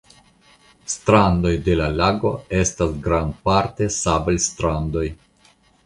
[0.93, 5.11] Strandoj de la lago estas grandparte sablstrandoj.